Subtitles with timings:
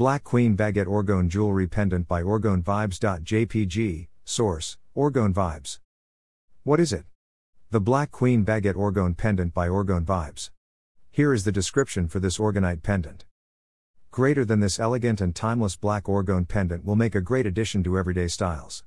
[0.00, 5.78] Black Queen Baguette Orgone Jewelry Pendant by OrgoneVibes.jpg, Source, Orgone Vibes.
[6.62, 7.04] What is it?
[7.68, 10.48] The Black Queen Baguette Orgone Pendant by Orgone Vibes.
[11.10, 13.26] Here is the description for this orgonite pendant.
[14.10, 17.98] Greater than this elegant and timeless black orgone pendant will make a great addition to
[17.98, 18.84] everyday styles.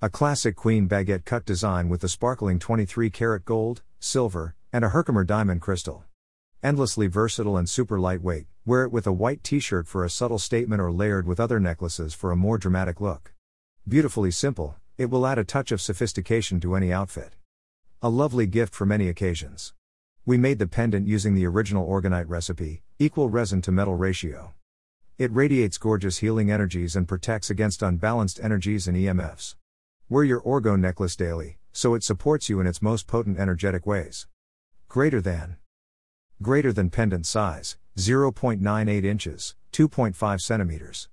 [0.00, 4.90] A classic queen baguette cut design with the sparkling 23 karat gold, silver, and a
[4.90, 6.04] Herkimer diamond crystal.
[6.62, 10.38] Endlessly versatile and super lightweight, wear it with a white t shirt for a subtle
[10.38, 13.32] statement or layered with other necklaces for a more dramatic look.
[13.88, 17.34] Beautifully simple, it will add a touch of sophistication to any outfit.
[18.02, 19.74] A lovely gift for many occasions.
[20.24, 24.54] We made the pendant using the original orgonite recipe, equal resin to metal ratio.
[25.18, 29.56] It radiates gorgeous healing energies and protects against unbalanced energies and EMFs.
[30.08, 34.28] Wear your orgone necklace daily, so it supports you in its most potent energetic ways.
[34.88, 35.56] Greater than.
[36.40, 41.08] Greater than pendant size, 0.98 inches, 2.5 centimeters.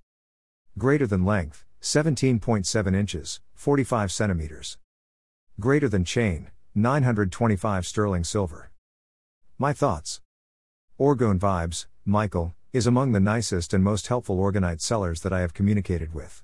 [0.78, 4.78] Greater than length, 17.7 inches, 45 centimeters.
[5.58, 8.70] Greater than chain, 925 sterling silver.
[9.58, 10.20] My thoughts.
[10.98, 15.52] Orgone Vibes, Michael, is among the nicest and most helpful orgonite sellers that I have
[15.52, 16.42] communicated with.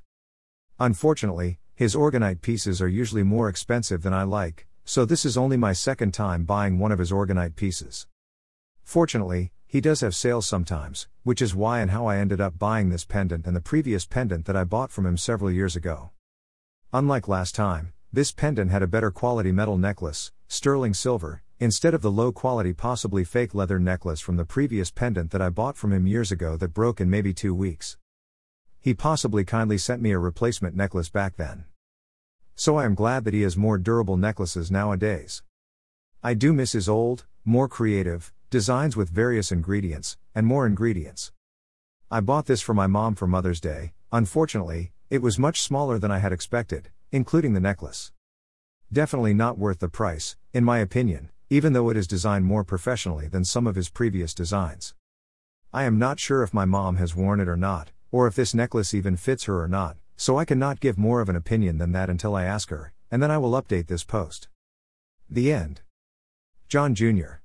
[0.79, 5.57] Unfortunately, his orgonite pieces are usually more expensive than I like, so this is only
[5.57, 8.07] my second time buying one of his orgonite pieces.
[8.83, 12.91] Fortunately, he does have sales sometimes, which is why and how I ended up buying
[12.91, 16.11] this pendant and the previous pendant that I bought from him several years ago.
[16.93, 22.03] Unlike last time, this pendant had a better quality metal necklace, sterling silver, instead of
[22.03, 25.93] the low quality, possibly fake leather necklace from the previous pendant that I bought from
[25.93, 27.97] him years ago that broke in maybe two weeks.
[28.79, 31.65] He possibly kindly sent me a replacement necklace back then.
[32.55, 35.43] So I am glad that he has more durable necklaces nowadays.
[36.23, 41.31] I do miss his old, more creative, designs with various ingredients, and more ingredients.
[42.11, 46.11] I bought this for my mom for Mother's Day, unfortunately, it was much smaller than
[46.11, 48.13] I had expected, including the necklace.
[48.91, 53.29] Definitely not worth the price, in my opinion, even though it is designed more professionally
[53.29, 54.95] than some of his previous designs.
[55.71, 58.55] I am not sure if my mom has worn it or not, or if this
[58.55, 61.93] necklace even fits her or not, so I cannot give more of an opinion than
[61.93, 64.49] that until I ask her, and then I will update this post.
[65.29, 65.83] The end.
[66.69, 67.43] John Jr.